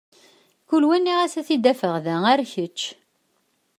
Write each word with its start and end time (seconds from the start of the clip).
Kul 0.67 0.83
wa 0.87 0.97
nniɣ-as 0.97 1.35
ad 1.39 1.45
t-id-afeɣ 1.47 1.95
da 2.05 2.15
ar 2.31 2.41
kečč. 2.51 2.81